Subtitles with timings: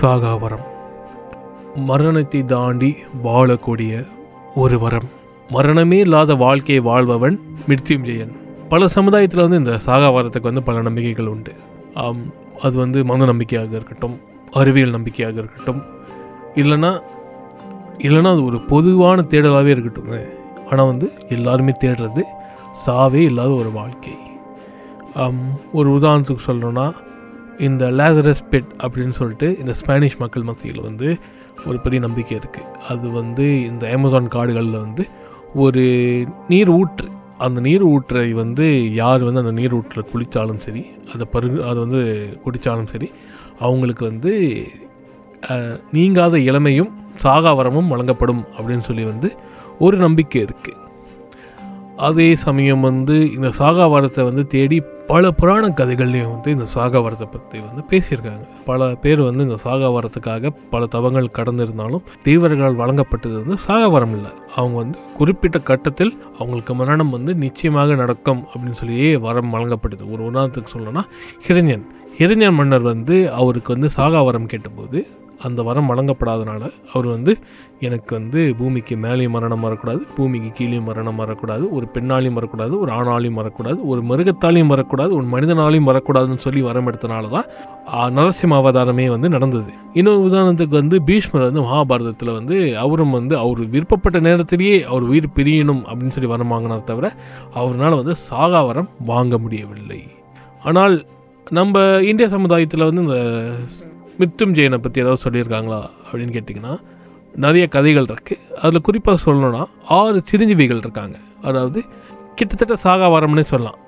[0.00, 0.64] சாகாவரம்
[1.88, 2.90] மரணத்தை தாண்டி
[3.24, 3.92] வாழக்கூடிய
[4.62, 5.08] ஒரு வரம்.
[5.48, 7.36] மரணமே இல்லாத வாழ்க்கையை வாழ்பவன்
[7.68, 8.32] மிருத்யுஞ்சயன்.
[8.72, 11.52] பல சமுதாயத்தில் வந்து இந்த சாகாவரத்துக்கு வந்து பல நம்பிக்கைகள் உண்டு.
[12.64, 14.16] அது வந்து மன நம்பிக்கையாக இருக்கட்டும்
[14.60, 15.80] அறிவியல் நம்பிக்கையாக இருக்கட்டும்.
[16.62, 16.92] இல்லைன்னா
[18.06, 20.12] இல்லைன்னா அது ஒரு பொதுவான தேடலாகவே இருக்கட்டும்.
[20.70, 22.22] ஆனால் வந்து எல்லாருமே தேடுறது
[22.84, 24.14] சாவே இல்லாத ஒரு வாழ்க்கை.
[25.78, 26.86] ஒரு உதாரணத்துக்கு சொல்லணுன்னா
[27.58, 31.08] இந்த லேசரஸ் பெட் அப்படின்னு சொல்லிட்டு இந்த ஸ்பானிஷ் மக்கள் மத்தியில் வந்து
[31.66, 35.04] ஒரு பெரிய நம்பிக்கை இருக்குது அது வந்து இந்த அமேசான் காடுகளில் வந்து
[35.54, 35.84] ஒரு
[36.48, 40.82] நீர் ஊற்று அந்த நீர் ஊற்றை வந்து யார் வந்து அந்த நீர் ஊற்றில் குளித்தாலும் சரி
[41.14, 42.02] அதை பருகு அதை வந்து
[42.44, 43.08] குடித்தாலும் சரி
[43.58, 44.32] அவங்களுக்கு வந்து
[45.92, 49.36] நீங்காத இளமையும் சாகாவரமும் வழங்கப்படும் அப்படின்னு சொல்லி வந்து
[49.78, 50.83] ஒரு நம்பிக்கை இருக்குது
[51.96, 57.82] அதே சமயம் வந்து இந்த சாகாவரத்தை வந்து தேடி பல புராண கதைகள்லேயும் வந்து இந்த சாகாவரத்தை பற்றி வந்து
[57.90, 58.44] பேசியிருக்காங்க.
[58.64, 64.30] பல பேர் வந்து இந்த சாகாவரத்துக்காக பல தவங்கள் கடந்திருந்தாலும் தேவர்களால் வழங்கப்பட்டது வந்து சாகாவரம் இல்லை.
[64.56, 70.10] அவங்க வந்து குறிப்பிட்ட கட்டத்தில் அவங்களுக்கு மரணம் வந்து நிச்சயமாக நடக்கும் அப்படின்னு சொல்லியே வரம் வழங்கப்பட்டது.
[70.10, 71.04] ஒரு உதாரணத்துக்கு சொல்லணும்னா
[71.48, 71.84] ஹிரஞ்சன்
[72.18, 75.06] ஹிரஞ்சன் மன்னர் வந்து அவருக்கு வந்து சாகாவரம் கேட்டபோது
[75.46, 77.32] அந்த வரம் வழங்கப்படாதனால அவர் வந்து
[77.80, 83.38] எனக்கு வந்து பூமிக்கு மேலேயும் மரணம் வரக்கூடாது பூமிக்கு கீழேயும் மரணம் வரக்கூடாது ஒரு பெண்ணாலையும் வரக்கூடாது ஒரு ஆணாலையும்
[83.40, 87.46] வரக்கூடாது ஒரு மிருகத்தாலையும் வரக்கூடாது ஒரு மனிதனாலையும் வரக்கூடாதுன்னு சொல்லி வரம் எடுத்தனால தான்
[88.18, 89.72] நரசிம்ம அவதாரமே வந்து நடந்தது.
[89.92, 95.82] இன்னொரு உதாரணத்துக்கு வந்து பீஷ்மர் வந்து மகாபாரதத்தில் வந்து அவரும் வந்து அவர் விருப்பப்பட்ட நேரத்திலேயே அவர் உயிர் பிரியணும்
[95.88, 97.12] அப்படின்னு சொல்லி வரம் வாங்கினார் தவிர
[97.54, 100.00] அவரால் வந்து சாகா வரம் வாங்க முடியவில்லை.
[100.62, 101.06] ஆனால்
[101.46, 103.18] நம்ம இந்திய சமுதாயத்தில் வந்து இந்த
[104.20, 104.54] மித்தும்
[104.84, 106.74] பற்றி ஏதாவது சொல்லியிருக்காங்களா அப்படின்னு கேட்டிங்கன்னா
[107.44, 109.62] நிறைய கதைகள் இருக்குது அதில் குறிப்பாக சொல்லணும்னா
[110.00, 111.16] ஆறு சிரஞ்சீவிகள் இருக்காங்க.
[111.48, 111.80] அதாவது
[112.38, 113.78] கிட்டத்தட்ட சாகாவரம்னே சொல்லலாம்.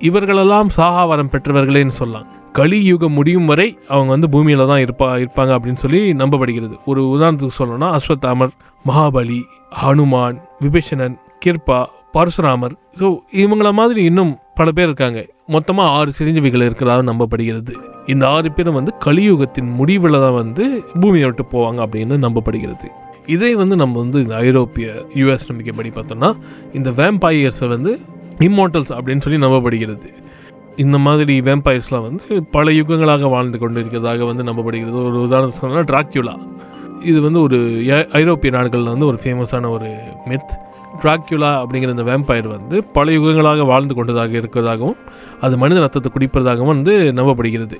[0.00, 2.26] இவர்களெல்லாம் சாகாவரம் பெற்றவர்களேன்னு சொல்லலாம்.
[2.58, 6.76] கலியுகம் முடியும் வரை அவங்க வந்து பூமியில் தான் இருப்பா இருப்பாங்க அப்படின்னு சொல்லி நம்பப்படுகிறது.
[6.90, 8.52] ஒரு உதாரணத்துக்கு சொல்லணும்னா அஸ்வத்தாமர்
[8.88, 9.40] மகாபலி
[9.82, 11.80] ஹனுமான் விபீஷணன் கிருப்பா
[12.14, 12.74] பரசுராமர்.
[13.00, 13.08] ஸோ
[13.42, 15.20] இவங்கள மாதிரி இன்னும் பல பேர் இருக்காங்க.
[15.54, 17.74] மொத்தமாக ஆறு சிரஞ்சீவிகள் இருக்கிறதாக நம்பப்படுகிறது.
[18.06, 20.64] இந்த ஆறு பேரும் வந்து கலியுகத்தின் முடிவில் தான் வந்து
[21.00, 22.88] பூமியை விட்டு போவாங்க அப்படின்னு நம்பப்படுகிறது.
[23.26, 24.88] இதே வந்து நம்ம வந்து இந்த ஐரோப்பிய
[25.20, 26.30] யூஎஸ் நம்பிக்கைப்படி பார்த்தோம்னா
[26.72, 27.92] இந்த வேம்பயர்ஸை வந்து
[28.38, 30.08] இம்மோட்டல்ஸ் அப்படின்னு சொல்லி நம்பப்படுகிறது.
[30.76, 34.98] இந்த மாதிரி வேம்பயர்ஸ்லாம் வந்து பல யுகங்களாக வாழ்ந்து கொண்டு இருக்கிறதாக வந்து நம்பப்படுகிறது.
[35.10, 36.36] ஒரு உதாரணம் சொன்னால் டிராக்யூலா
[37.10, 37.58] இது வந்து ஒரு
[38.12, 39.90] ஐரோப்பிய நாடுகளில் வந்து ஒரு ஃபேமஸான ஒரு
[40.30, 40.54] மித்
[41.02, 44.98] டிராக்யூலா அப்படிங்கிற இந்த வேம்பயர் வந்து பல யுகங்களாக வாழ்ந்து கொண்டதாக இருக்கிறதாகவும்
[45.44, 47.78] அது மனித ரத்தத்தை குடிப்பதாகவும் வந்து நம்பப்படுகிறது.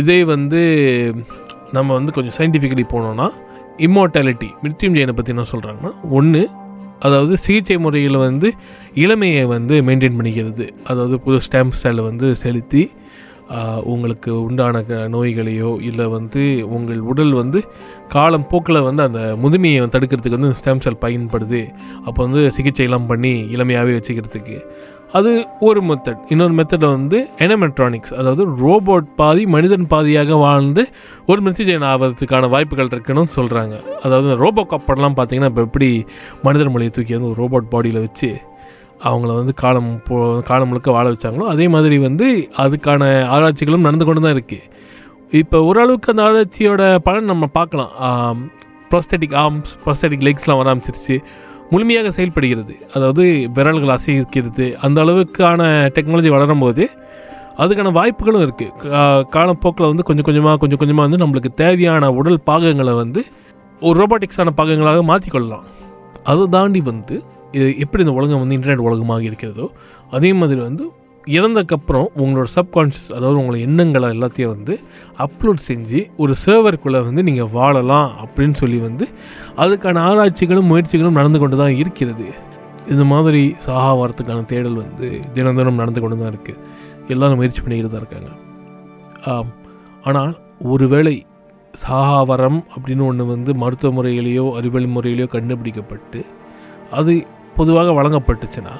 [0.00, 0.60] இதே வந்து
[1.76, 3.28] நம்ம வந்து கொஞ்சம் சயின்டிஃபிக்கலி போனோம்னா
[3.86, 6.42] இம்மார்டாலிட்டி மிருத்யுஞ்சயனை பற்றி என்ன சொல்கிறாங்கன்னா ஒன்று
[7.06, 8.48] அதாவது சிகிச்சை முறையில் வந்து
[9.04, 10.66] இளமையை வந்து மெயின்டைன் பண்ணிக்கிறது.
[10.90, 12.82] அதாவது புது ஸ்டாம்ப் செல்லை வந்து செலுத்தி
[13.84, 17.60] உங்களுக்கு உண்டான க- நோய்களையோ இல்லை வந்து உங்கள் உடல் வந்து
[18.08, 21.60] காலம் போக்கில் வந்து அந்த முதுமையை தடுக்கிறதுக்கு வந்து ஸ்டெம் செல் பயன்படுது.
[22.04, 24.56] அப்போ வந்து சிகிச்சையெல்லாம் பண்ணி இளமையாகவே வச்சுக்கிறதுக்கு.
[25.12, 25.30] அது
[25.60, 30.82] ஒரு மெத்தட் இன்னொரு மெத்தடில் வந்து எனமெட்ரானிக்ஸ் அதாவது ரோபோட் பாதி மனிதன் பாதியாக வாழ்ந்து
[31.26, 35.90] ஒரு மிருத்யுஜயன் ஆகிறதுக்கான வாய்ப்புகள் இருக்குன்னு சொல்கிறாங்க அதாவது ரோபோ கப்படெல்லாம் பார்த்தீங்கன்னா இப்போ எப்படி
[36.42, 38.30] மனிதர் மொழியை தூக்கி வந்து ஒரு ரோபோட் பாடியில் வச்சு
[39.08, 40.16] அவங்கள வந்து காலம் போ
[40.50, 42.26] காலம் முழுக்க வாழ வச்சாங்களோ அதே மாதிரி வந்து
[42.64, 43.02] அதுக்கான
[43.34, 44.68] ஆராய்ச்சிகளும் நடந்து கொண்டு தான் இருக்குது
[45.40, 48.40] இப்போ ஓரளவுக்கு அந்த ஆராய்ச்சியோட பலன் நம்ம பார்க்கலாம்.
[48.90, 51.16] ப்ரோஸ்டெட்டிக் ஆர்ம்ஸ் ப்ரோஸ்டெட்டிக் லெக்ஸ்லாம் வர ஆரம்பிச்சிருச்சு.
[51.72, 52.74] முழுமையாக செயல்படுகிறது.
[52.94, 53.24] அதாவது
[53.56, 55.62] விரல்கள் அசைக்கிறது அந்த அளவுக்கான
[55.96, 56.84] டெக்னாலஜி வளரும்போது
[57.62, 59.00] அதுக்கான வாய்ப்புகளும் இருக்குது
[59.36, 63.22] காலப்போக்கில் வந்து கொஞ்சம் கொஞ்சமாக கொஞ்சம் கொஞ்சமாக வந்து நம்மளுக்கு தேவையான உடல் பாகங்களை வந்து
[63.82, 65.66] ஒரு ரோபோட்டிக்ஸான பாகங்களாக மாற்றிக்கொள்ளலாம்
[66.30, 67.16] அதை தாண்டி வந்து
[67.56, 69.66] இது எப்படி இந்த உலகம் வந்து இன்டர்நெட் உலகமாக இருக்கிறதோ
[70.16, 70.84] அதே மாதிரி வந்து
[71.24, 74.74] இறந்தக்கப்புறம் உங்களோட சப்கான்ஷியஸ் அதாவது உங்களோட எண்ணங்களை எல்லாத்தையும் வந்து
[75.24, 79.06] அப்லோட் செஞ்சு ஒரு சர்வருக்குள்ளே வந்து நீங்கள் வாழலாம் அப்படின்னு சொல்லி வந்து
[79.64, 82.26] அதுக்கான ஆராய்ச்சிகளும் முயற்சிகளும் நடந்து கொண்டு தான் இருக்கிறது.
[82.92, 86.58] இந்த மாதிரி சாகா வரத்துக்கான தேடல் வந்து தினம் தினம் நடந்து கொண்டு தான் இருக்குது
[87.12, 88.30] எல்லோரும் முயற்சி பண்ணிக்கிட்டு தான் இருக்காங்க.
[90.08, 90.32] ஆனால்
[90.72, 91.14] ஒருவேளை
[91.74, 96.20] சாகாவரம் அப்படின்னு ஒன்று வந்து மருத்துவ முறையிலேயோ அறிவியல் முறையிலேயோ கண்டுபிடிக்கப்பட்டு
[96.98, 97.12] அது
[97.56, 98.74] பொதுவாக வழங்கப்பட்டுச்சுன்னா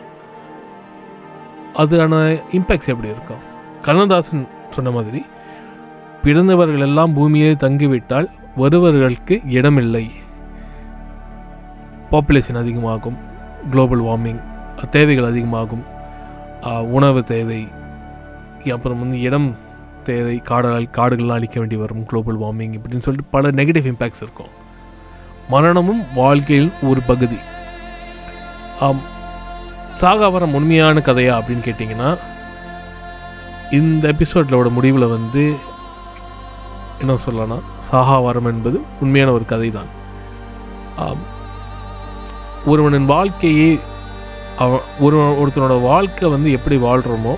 [1.82, 2.14] அதுக்கான
[2.56, 3.42] இம்பேக்ட்ஸ் எப்படி இருக்கும்?
[3.86, 4.42] கண்ணதாசன்
[4.76, 5.20] சொன்ன மாதிரி
[6.24, 8.28] பிறந்தவர்கள் எல்லாம் பூமியிலே தங்கிவிட்டால்
[8.62, 10.04] வருவர்களுக்கு இடமில்லை.
[12.10, 13.18] பாப்புலேஷன் அதிகமாகும்
[13.70, 14.40] குளோபல் வார்மிங்
[14.96, 15.84] தேவைகள் அதிகமாகும்
[16.96, 17.60] உணவு தேவை
[18.74, 19.48] அப்புறம் வந்து இடம்
[20.08, 24.52] தேவை காடுகள் காடுகள்லாம் அழிக்க வேண்டி வரும் குளோபல் வார்மிங் இப்படின்னு சொல்லிட்டு பல நெகட்டிவ் இம்பேக்ட்ஸ் இருக்கும்.
[25.54, 27.38] மரணமும் வாழ்க்கையில் ஒரு பகுதி.
[29.96, 32.10] சாகாவரம் உண்மையான கதையா அப்படின்னு கேட்டிங்கன்னா
[33.70, 35.42] இந்த எபிசோட்லோட முடிவில் வந்து
[37.00, 39.90] என்ன சொல்லலாம் சாகாவரம் என்பது உண்மையான ஒரு கதை தான்
[40.96, 41.22] ஆம்,
[42.66, 43.70] ஒருவனின் வாழ்க்கையே
[44.56, 47.34] அவன் ஒரு ஒருத்தனோட வாழ்க்கை வந்து எப்படி வாழ்கிறோமோ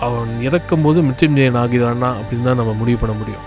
[0.00, 3.44] அவன் இறக்கும்போது மிச்சம் ஆகிறானா அப்படின்னு தான் நம்ம முடிவு பண்ண முடியும்.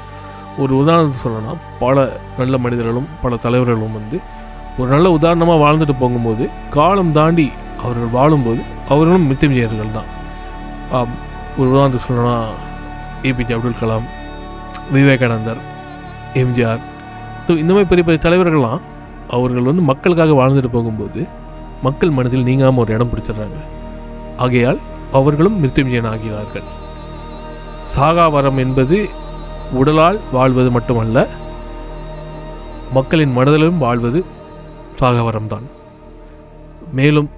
[0.57, 1.95] ஒரு உதாரணத்தை சொல்லணும்னா பல
[2.37, 4.17] நல்ல மனிதர்களும் பல தலைவர்களும் வந்து
[4.79, 6.43] ஒரு நல்ல உதாரணமாக வாழ்ந்துட்டு போகும்போது
[6.75, 7.47] காலம் தாண்டி
[7.83, 10.09] அவர்கள் வாழும்போது அவர்களும் மித்தமிஜயர்கள் தான்.
[11.59, 12.35] ஒரு உதாரணத்துக்கு சொல்லணும்னா
[13.29, 14.05] APJ Abdul Kalam
[14.95, 15.61] Vivekananda
[16.41, 16.83] MGR.
[17.45, 18.83] So இந்த மாதிரி பெரிய பெரிய தலைவர்கள்லாம்
[19.37, 21.21] அவர்கள் வந்து மக்களுக்காக வாழ்ந்துட்டு போகும்போது
[21.87, 23.59] மக்கள் மனதில் நீங்காமல் ஒரு இடம் பிடிச்சிடுறாங்க.
[24.43, 24.79] ஆகையால்
[25.17, 26.67] அவர்களும் மிருத்யுஞ்சயன் ஆகிறார்கள்
[27.95, 28.97] சாகாவரம் என்பது
[29.79, 31.27] உடலால் வாழ்வது மட்டுமல்ல
[32.97, 34.19] மக்களின் மனதிலும் வாழ்வது
[34.99, 35.67] சாகவரம்தான்.
[36.93, 37.29] மேலும்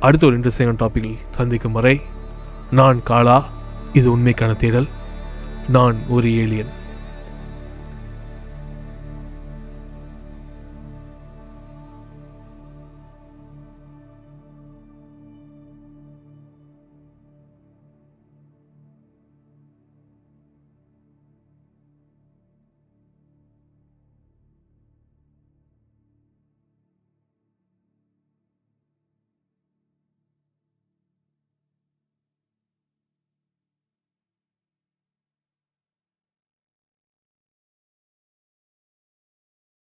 [0.00, 2.00] அடுத்த ஒரு இன்ட்ரெஸ்டிங்கான டாப்பிக்கில் சந்திக்கும் வரை
[2.70, 3.48] நான் காலா
[3.92, 4.86] இது உண்மைக்கான தேடல்.
[5.68, 6.80] நான் ஒரு ஏலியன்